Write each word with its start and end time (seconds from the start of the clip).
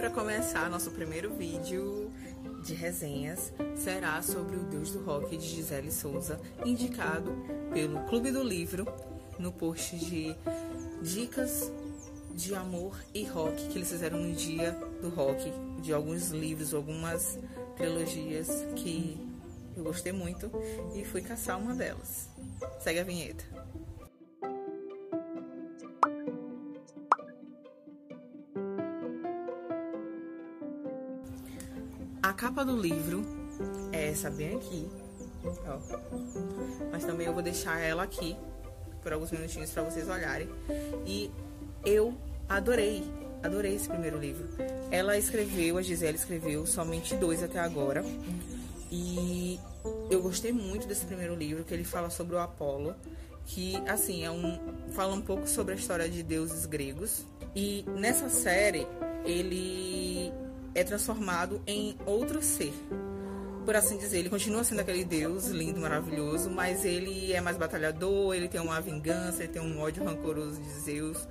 para 0.00 0.08
começar, 0.08 0.70
nosso 0.70 0.90
primeiro 0.92 1.34
vídeo 1.34 2.10
de 2.64 2.72
resenhas 2.72 3.52
será 3.76 4.22
sobre 4.22 4.56
o 4.56 4.60
Deus 4.60 4.92
do 4.92 5.04
Rock 5.04 5.36
de 5.36 5.46
Gisele 5.46 5.92
Souza, 5.92 6.40
indicado 6.64 7.30
pelo 7.70 8.00
Clube 8.04 8.30
do 8.30 8.42
Livro 8.42 8.86
no 9.38 9.52
post 9.52 9.98
de 9.98 10.34
dicas 11.02 11.70
de 12.34 12.54
amor 12.54 12.96
e 13.12 13.24
rock 13.24 13.68
que 13.68 13.76
eles 13.76 13.90
fizeram 13.90 14.18
no 14.18 14.32
dia 14.34 14.72
do 15.02 15.10
rock, 15.10 15.52
de 15.82 15.92
alguns 15.92 16.30
livros, 16.30 16.72
algumas 16.72 17.38
trilogias 17.76 18.48
que 18.76 19.18
eu 19.76 19.84
gostei 19.84 20.12
muito 20.12 20.50
e 20.94 21.04
fui 21.04 21.20
caçar 21.20 21.58
uma 21.58 21.74
delas. 21.74 22.26
Segue 22.80 23.00
a 23.00 23.04
vinheta. 23.04 23.59
A 32.22 32.32
capa 32.34 32.64
do 32.64 32.76
livro 32.76 33.24
é 33.92 34.10
essa 34.10 34.30
bem 34.30 34.56
aqui, 34.56 34.88
ó. 35.66 35.78
Mas 36.92 37.04
também 37.04 37.26
eu 37.26 37.32
vou 37.32 37.42
deixar 37.42 37.80
ela 37.80 38.02
aqui 38.02 38.36
por 39.02 39.12
alguns 39.12 39.30
minutinhos 39.30 39.70
para 39.70 39.82
vocês 39.82 40.08
olharem. 40.08 40.48
E 41.06 41.30
eu 41.84 42.14
adorei, 42.48 43.02
adorei 43.42 43.74
esse 43.74 43.88
primeiro 43.88 44.18
livro. 44.18 44.46
Ela 44.90 45.16
escreveu, 45.16 45.78
a 45.78 45.82
Gisele 45.82 46.16
escreveu 46.16 46.66
somente 46.66 47.16
dois 47.16 47.42
até 47.42 47.58
agora. 47.58 48.04
E 48.90 49.58
eu 50.10 50.20
gostei 50.20 50.52
muito 50.52 50.86
desse 50.86 51.06
primeiro 51.06 51.34
livro, 51.34 51.64
que 51.64 51.72
ele 51.72 51.84
fala 51.84 52.10
sobre 52.10 52.36
o 52.36 52.38
Apolo, 52.38 52.94
que 53.46 53.76
assim, 53.88 54.24
é 54.24 54.30
um 54.30 54.58
fala 54.92 55.14
um 55.14 55.22
pouco 55.22 55.48
sobre 55.48 55.72
a 55.72 55.76
história 55.76 56.08
de 56.08 56.22
deuses 56.22 56.66
gregos. 56.66 57.24
E 57.56 57.84
nessa 57.96 58.28
série, 58.28 58.86
ele 59.24 60.09
é 60.74 60.84
transformado 60.84 61.60
em 61.66 61.96
outro 62.06 62.42
ser. 62.42 62.72
Por 63.64 63.76
assim 63.76 63.98
dizer, 63.98 64.18
ele 64.18 64.30
continua 64.30 64.64
sendo 64.64 64.80
aquele 64.80 65.04
deus 65.04 65.48
lindo, 65.48 65.80
maravilhoso, 65.80 66.50
mas 66.50 66.84
ele 66.84 67.32
é 67.32 67.40
mais 67.40 67.56
batalhador, 67.56 68.34
ele 68.34 68.48
tem 68.48 68.60
uma 68.60 68.80
vingança, 68.80 69.42
ele 69.42 69.52
tem 69.52 69.62
um 69.62 69.80
ódio 69.80 70.04
rancoroso 70.04 70.60
de 70.60 70.70
Zeus. 70.80 71.28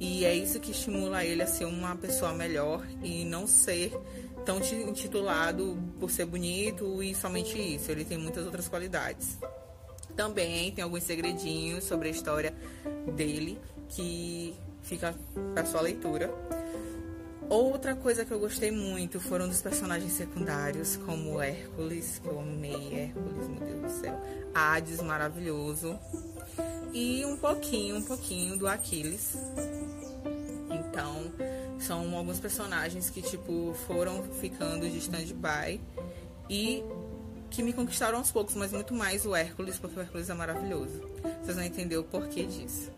E 0.00 0.24
é 0.24 0.34
isso 0.34 0.60
que 0.60 0.70
estimula 0.70 1.24
ele 1.24 1.42
a 1.42 1.46
ser 1.46 1.64
uma 1.64 1.96
pessoa 1.96 2.32
melhor 2.32 2.86
e 3.02 3.24
não 3.24 3.46
ser 3.46 3.92
tão 4.44 4.58
intitulado 4.58 5.76
por 5.98 6.10
ser 6.10 6.24
bonito 6.24 7.02
e 7.02 7.14
somente 7.14 7.58
isso. 7.58 7.90
Ele 7.90 8.04
tem 8.04 8.16
muitas 8.16 8.44
outras 8.44 8.68
qualidades. 8.68 9.38
Também 10.16 10.72
tem 10.72 10.82
alguns 10.82 11.02
segredinhos 11.04 11.84
sobre 11.84 12.08
a 12.08 12.10
história 12.10 12.54
dele 13.14 13.58
que 13.88 14.54
fica 14.82 15.14
para 15.54 15.64
sua 15.64 15.80
leitura. 15.80 16.32
Outra 17.48 17.96
coisa 17.96 18.26
que 18.26 18.30
eu 18.30 18.38
gostei 18.38 18.70
muito 18.70 19.18
foram 19.18 19.48
dos 19.48 19.62
personagens 19.62 20.12
secundários, 20.12 20.96
como 20.98 21.40
Hércules, 21.40 22.18
que 22.18 22.28
eu 22.28 22.40
amei 22.40 22.94
Hércules, 22.94 23.48
meu 23.48 23.60
Deus 23.60 23.80
do 23.80 24.00
céu. 24.00 24.20
Hades, 24.54 25.00
maravilhoso. 25.00 25.98
E 26.92 27.24
um 27.24 27.38
pouquinho, 27.38 27.96
um 27.96 28.02
pouquinho 28.02 28.58
do 28.58 28.68
Aquiles. 28.68 29.34
Então, 30.70 31.32
são 31.78 32.14
alguns 32.16 32.38
personagens 32.38 33.08
que, 33.08 33.22
tipo, 33.22 33.74
foram 33.86 34.22
ficando 34.34 34.88
de 34.88 34.98
stand-by 34.98 35.80
e 36.50 36.84
que 37.48 37.62
me 37.62 37.72
conquistaram 37.72 38.18
aos 38.18 38.30
poucos, 38.30 38.54
mas 38.54 38.72
muito 38.72 38.92
mais 38.92 39.24
o 39.24 39.34
Hércules, 39.34 39.78
porque 39.78 39.98
o 39.98 40.02
Hércules 40.02 40.28
é 40.28 40.34
maravilhoso. 40.34 41.00
Vocês 41.42 41.56
vão 41.56 41.64
entender 41.64 41.96
o 41.96 42.04
porquê 42.04 42.44
disso. 42.44 42.92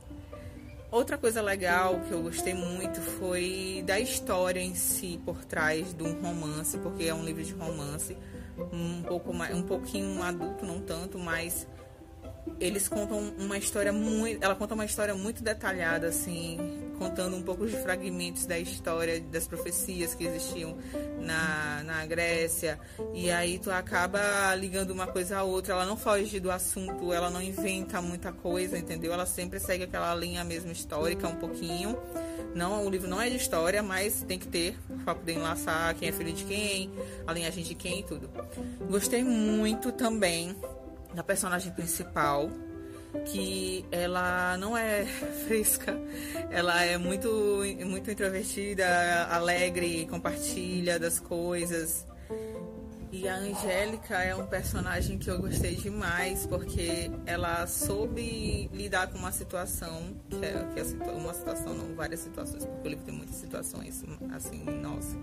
Outra 0.91 1.17
coisa 1.17 1.41
legal 1.41 2.01
que 2.01 2.11
eu 2.11 2.21
gostei 2.21 2.53
muito 2.53 3.01
foi 3.01 3.85
da 3.87 4.01
história 4.01 4.59
em 4.59 4.75
si 4.75 5.21
por 5.25 5.45
trás 5.45 5.95
de 5.95 6.03
um 6.03 6.21
romance, 6.21 6.77
porque 6.78 7.05
é 7.05 7.15
um 7.15 7.25
livro 7.25 7.45
de 7.45 7.53
romance, 7.53 8.17
um 8.73 9.00
pouco 9.03 9.33
mais, 9.33 9.55
um 9.55 9.62
pouquinho 9.62 10.21
adulto, 10.21 10.67
não 10.67 10.81
tanto, 10.81 11.17
mas 11.17 11.65
eles 12.60 12.88
contam 12.88 13.32
uma 13.38 13.56
história 13.56 13.93
muito, 13.93 14.44
ela 14.44 14.54
conta 14.54 14.75
uma 14.75 14.84
história 14.84 15.15
muito 15.15 15.43
detalhada 15.43 16.09
assim, 16.09 16.59
contando 16.98 17.34
um 17.34 17.43
pouco 17.43 17.66
de 17.66 17.75
fragmentos 17.78 18.44
da 18.44 18.59
história 18.59 19.19
das 19.19 19.48
profecias 19.48 20.15
que 20.15 20.26
existiam 20.26 20.76
na, 21.19 21.82
na 21.82 22.04
Grécia. 22.04 22.78
E 23.15 23.31
aí 23.31 23.59
tu 23.59 23.70
acaba 23.70 24.54
ligando 24.54 24.91
uma 24.91 25.06
coisa 25.06 25.38
a 25.38 25.43
outra, 25.43 25.72
ela 25.72 25.87
não 25.87 25.97
foge 25.97 26.38
do 26.38 26.50
assunto, 26.50 27.12
ela 27.12 27.31
não 27.31 27.41
inventa 27.41 28.03
muita 28.03 28.31
coisa, 28.31 28.76
entendeu? 28.76 29.10
Ela 29.12 29.25
sempre 29.25 29.59
segue 29.59 29.84
aquela 29.84 30.15
linha 30.15 30.44
mesmo 30.44 30.70
histórica 30.70 31.26
um 31.26 31.37
pouquinho. 31.37 31.97
Não, 32.54 32.84
o 32.84 32.91
livro 32.91 33.09
não 33.09 33.22
é 33.22 33.31
de 33.31 33.37
história, 33.37 33.82
mas 33.82 34.22
tem 34.22 34.38
que 34.38 34.49
ter 34.49 34.76
para 35.04 35.15
poder 35.15 35.34
enlaçar 35.34 35.94
quem 35.94 36.09
é 36.09 36.12
filho 36.12 36.32
de 36.32 36.44
quem, 36.44 36.91
a 37.26 37.32
linhagem 37.32 37.65
de 37.65 37.75
quem 37.75 38.00
e 38.00 38.03
tudo. 38.03 38.28
Gostei 38.91 39.25
muito 39.25 39.93
também 39.93 40.54
da 41.15 41.22
personagem 41.22 41.72
principal, 41.72 42.50
que 43.26 43.84
ela 43.91 44.56
não 44.59 44.76
é 44.76 45.04
fresca, 45.47 45.97
ela 46.50 46.82
é 46.84 46.97
muito, 46.97 47.28
muito 47.84 48.10
introvertida, 48.10 49.26
alegre, 49.31 50.06
compartilha 50.06 50.99
das 50.99 51.19
coisas. 51.19 52.06
E 53.12 53.28
a 53.28 53.37
Angélica 53.37 54.22
é 54.22 54.34
um 54.37 54.47
personagem 54.47 55.19
que 55.19 55.28
eu 55.28 55.41
gostei 55.41 55.75
demais, 55.75 56.47
porque 56.47 57.10
ela 57.26 57.66
soube 57.66 58.71
lidar 58.72 59.09
com 59.09 59.19
uma 59.19 59.32
situação, 59.32 60.15
que 60.28 60.44
é, 60.44 60.65
que 60.72 60.81
é 60.81 61.12
uma 61.12 61.34
situação, 61.34 61.75
não 61.75 61.94
várias 61.94 62.20
situações, 62.20 62.65
porque 62.65 62.87
o 62.87 62.91
livro 62.91 63.04
tem 63.04 63.15
muitas 63.15 63.37
situações, 63.37 64.04
assim, 64.32 64.62
nossa. 64.65 65.16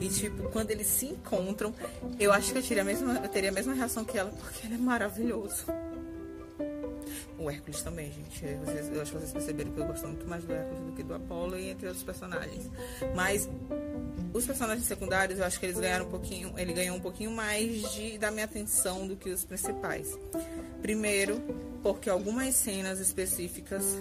E, 0.00 0.08
tipo, 0.08 0.50
quando 0.50 0.70
eles 0.70 0.86
se 0.86 1.06
encontram, 1.06 1.74
eu 2.20 2.30
acho 2.30 2.52
que 2.52 2.58
eu, 2.58 2.62
teria 2.62 2.82
a 2.82 2.86
mesma, 2.86 3.14
eu 3.14 3.28
teria 3.28 3.50
a 3.50 3.52
mesma 3.52 3.72
reação 3.72 4.04
que 4.04 4.18
ela, 4.18 4.30
porque 4.30 4.66
ele 4.66 4.74
é 4.74 4.78
maravilhoso. 4.78 5.64
O 7.44 7.50
Hércules 7.50 7.82
também, 7.82 8.10
gente. 8.10 8.42
Eu 8.42 9.02
acho 9.02 9.12
que 9.12 9.18
vocês 9.18 9.32
perceberam 9.32 9.70
que 9.70 9.78
eu 9.78 9.84
gosto 9.84 10.06
muito 10.06 10.26
mais 10.26 10.42
do 10.44 10.52
Hércules 10.54 10.80
do 10.80 10.92
que 10.92 11.02
do 11.02 11.14
Apolo 11.14 11.58
e 11.58 11.68
entre 11.68 11.86
outros 11.86 12.02
personagens. 12.02 12.70
Mas 13.14 13.46
os 14.32 14.46
personagens 14.46 14.86
secundários, 14.86 15.38
eu 15.38 15.44
acho 15.44 15.60
que 15.60 15.66
eles 15.66 15.78
ganharam 15.78 16.06
um 16.06 16.10
pouquinho, 16.10 16.54
ele 16.56 16.72
ganhou 16.72 16.96
um 16.96 17.00
pouquinho 17.00 17.30
mais 17.30 17.92
de, 17.92 18.16
da 18.16 18.30
minha 18.30 18.46
atenção 18.46 19.06
do 19.06 19.14
que 19.14 19.28
os 19.28 19.44
principais. 19.44 20.18
Primeiro, 20.80 21.38
porque 21.82 22.08
algumas 22.08 22.54
cenas 22.54 22.98
específicas, 22.98 23.98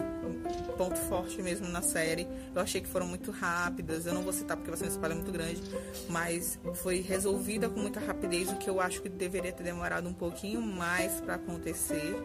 ponto 0.77 0.97
forte 1.01 1.41
mesmo 1.41 1.67
na 1.67 1.81
série, 1.81 2.25
eu 2.55 2.61
achei 2.61 2.79
que 2.79 2.87
foram 2.87 3.07
muito 3.07 3.29
rápidas. 3.29 4.05
Eu 4.05 4.13
não 4.13 4.23
vou 4.23 4.31
citar 4.31 4.55
porque 4.55 4.71
vai 4.71 4.79
ser 4.79 4.85
um 4.85 4.89
spoiler 4.89 5.17
muito 5.17 5.33
grande, 5.33 5.61
mas 6.09 6.57
foi 6.75 7.01
resolvida 7.01 7.67
com 7.67 7.81
muita 7.81 7.99
rapidez, 7.99 8.49
o 8.49 8.55
que 8.55 8.69
eu 8.69 8.79
acho 8.79 9.01
que 9.01 9.09
deveria 9.09 9.51
ter 9.51 9.63
demorado 9.63 10.07
um 10.07 10.13
pouquinho 10.13 10.61
mais 10.61 11.19
para 11.19 11.35
acontecer. 11.35 12.15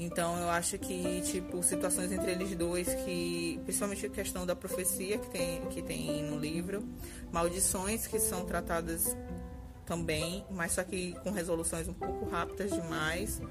Então 0.00 0.34
eu 0.38 0.48
acho 0.48 0.78
que, 0.78 1.20
tipo, 1.20 1.62
situações 1.62 2.10
entre 2.10 2.32
eles 2.32 2.56
dois, 2.56 2.88
que 3.04 3.60
principalmente 3.64 4.06
a 4.06 4.08
questão 4.08 4.46
da 4.46 4.56
profecia 4.56 5.18
que 5.18 5.28
tem, 5.28 5.60
que 5.66 5.82
tem 5.82 6.24
no 6.24 6.38
livro, 6.38 6.82
maldições 7.30 8.06
que 8.06 8.18
são 8.18 8.46
tratadas 8.46 9.14
também, 9.84 10.42
mas 10.50 10.72
só 10.72 10.82
que 10.82 11.12
com 11.22 11.30
resoluções 11.30 11.86
um 11.86 11.92
pouco 11.92 12.24
rápidas 12.30 12.70
demais. 12.70 13.42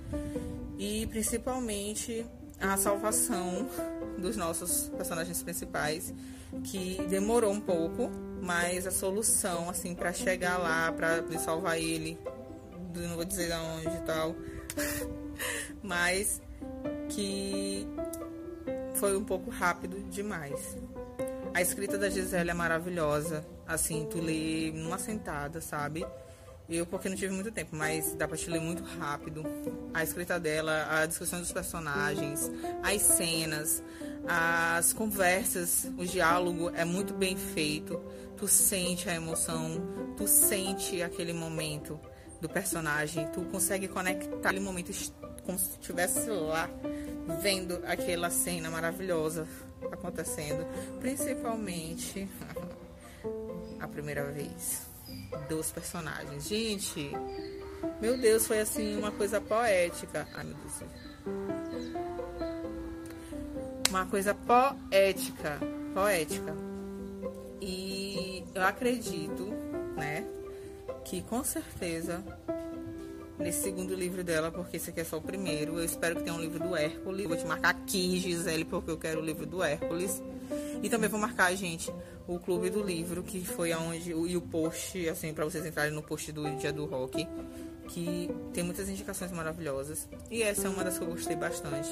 E 0.80 1.06
principalmente 1.06 2.26
a 2.60 2.76
salvação 2.78 3.70
dos 4.18 4.36
nossos 4.36 4.90
personagens 4.98 5.44
principais, 5.44 6.12
que 6.64 7.00
demorou 7.08 7.52
um 7.52 7.62
pouco, 7.62 8.10
mas 8.42 8.88
a 8.88 8.92
solução, 8.92 9.70
assim, 9.70 9.94
para 9.94 10.12
chegar 10.14 10.58
lá, 10.58 10.92
para 10.92 11.22
salvar 11.38 11.78
ele, 11.78 12.18
não 12.96 13.18
vou 13.18 13.26
dizer 13.26 13.50
de 13.50 13.54
onde 13.54 13.98
e 13.98 14.02
tal. 14.02 14.36
mas 15.84 16.42
que 17.10 17.88
foi 18.96 19.16
um 19.18 19.24
pouco 19.24 19.50
rápido 19.50 19.98
demais. 20.10 20.78
A 21.54 21.62
escrita 21.62 21.98
da 21.98 22.10
Gisele 22.10 22.52
é 22.52 22.54
maravilhosa, 22.54 23.46
assim, 23.68 24.06
tu 24.10 24.20
lê 24.22 24.72
numa 24.72 25.00
sentada, 25.00 25.60
sabe? 25.60 26.06
Eu, 26.70 26.86
porque 26.86 27.10
não 27.10 27.16
tive 27.16 27.34
muito 27.34 27.52
tempo, 27.52 27.76
mas 27.76 28.14
dá 28.14 28.28
pra 28.28 28.38
te 28.38 28.48
ler 28.48 28.62
muito 28.62 28.84
rápido. 28.84 29.44
A 29.92 30.04
escrita 30.04 30.40
dela, 30.40 30.88
a 30.92 31.06
descrição 31.06 31.40
dos 31.40 31.52
personagens, 31.52 32.52
as 32.84 33.02
cenas, 33.02 33.84
as 34.28 34.94
conversas, 34.94 35.92
o 35.98 36.06
diálogo 36.06 36.70
é 36.76 36.86
muito 36.86 37.14
bem 37.16 37.36
feito. 37.36 38.00
Tu 38.38 38.48
sente 38.48 39.10
a 39.10 39.16
emoção, 39.16 39.82
tu 40.16 40.28
sente 40.28 41.02
aquele 41.02 41.34
momento 41.34 42.00
do 42.40 42.48
personagem, 42.48 43.28
tu 43.32 43.42
consegue 43.46 43.88
conectar 43.88 44.50
aquele 44.50 44.64
momento 44.64 44.92
como 45.50 45.58
se 45.58 45.72
estivesse 45.72 46.30
lá 46.30 46.70
vendo 47.42 47.82
aquela 47.88 48.30
cena 48.30 48.70
maravilhosa 48.70 49.48
acontecendo, 49.92 50.64
principalmente 51.00 52.30
a 53.80 53.88
primeira 53.88 54.26
vez 54.26 54.86
dos 55.50 55.72
personagens. 55.72 56.48
Gente, 56.48 57.12
meu 58.00 58.16
Deus, 58.16 58.46
foi 58.46 58.60
assim 58.60 58.96
uma 58.96 59.12
coisa 59.12 59.42
poética. 59.42 60.28
Ai, 60.36 60.44
meu 60.44 60.56
Deus. 60.56 60.84
Uma 63.90 64.06
coisa 64.06 64.36
poética, 64.36 65.58
poética. 65.96 66.56
E 67.60 68.44
eu 68.54 68.62
acredito, 68.64 69.48
né, 69.98 70.24
que 71.04 71.24
com 71.24 71.44
certeza 71.44 72.24
nesse 73.40 73.64
segundo 73.64 73.96
livro 73.96 74.24
dela, 74.24 74.52
porque 74.52 74.78
esse 74.78 74.90
aqui 74.90 75.00
é 75.00 75.04
só 75.04 75.18
o 75.18 75.22
primeiro. 75.22 75.80
Eu 75.80 75.86
espero 75.86 76.18
que 76.18 76.24
tenha 76.24 76.36
um 76.36 76.42
livro 76.42 76.60
do 76.60 76.76
Hércules. 76.76 77.26
vou 77.26 77.38
te 77.38 77.46
marcar 77.46 77.70
aqui, 77.70 78.20
Gisele, 78.20 78.66
porque 78.66 78.92
eu 78.92 78.98
quero 78.98 79.22
o 79.22 79.26
livro 79.26 79.46
do 79.46 79.64
Hércules. 79.64 80.22
E 80.84 80.90
também 80.90 81.10
vou 81.10 81.20
marcar, 81.20 81.54
gente, 81.56 81.92
o 82.28 82.38
Clube 82.40 82.70
do 82.70 82.84
Livro, 82.84 83.24
que 83.24 83.44
foi 83.46 83.72
aonde. 83.72 84.12
E 84.12 84.38
o 84.38 84.42
post, 84.42 85.08
assim, 85.10 85.34
para 85.34 85.46
vocês 85.46 85.66
entrarem 85.66 85.94
no 85.94 86.04
post 86.04 86.32
do 86.32 86.50
Dia 86.58 86.74
do 86.74 86.86
Rock. 86.86 87.28
Que 87.88 88.30
tem 88.54 88.64
muitas 88.64 88.88
indicações 88.88 89.32
maravilhosas. 89.32 90.08
E 90.30 90.44
essa 90.44 90.68
é 90.68 90.70
uma 90.70 90.84
das 90.84 90.98
que 90.98 91.04
eu 91.04 91.10
gostei 91.10 91.36
bastante. 91.36 91.90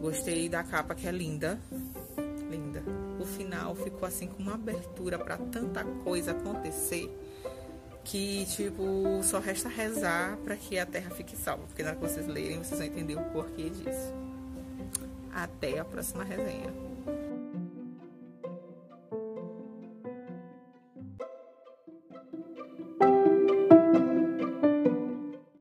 Gostei 0.00 0.48
da 0.48 0.64
capa, 0.64 0.94
que 0.94 1.06
é 1.06 1.12
linda. 1.12 1.60
Linda. 2.50 2.82
O 3.20 3.24
final 3.24 3.74
ficou 3.76 4.08
assim 4.08 4.26
com 4.26 4.42
uma 4.42 4.54
abertura 4.54 5.18
para 5.18 5.36
tanta 5.36 5.84
coisa 5.84 6.32
acontecer 6.32 7.08
que, 8.04 8.44
tipo, 8.46 9.20
só 9.22 9.38
resta 9.38 9.68
rezar 9.68 10.36
para 10.44 10.56
que 10.56 10.78
a 10.78 10.86
Terra 10.86 11.10
fique 11.10 11.36
salva. 11.36 11.64
Porque 11.66 11.82
na 11.82 11.90
hora 11.90 11.98
que 11.98 12.06
vocês 12.06 12.26
lerem, 12.26 12.58
vocês 12.58 12.78
vão 12.78 12.86
entender 12.86 13.16
o 13.16 13.24
porquê 13.24 13.70
disso. 13.70 14.12
Até 15.32 15.78
a 15.78 15.84
próxima 15.84 16.22
resenha. 16.22 16.93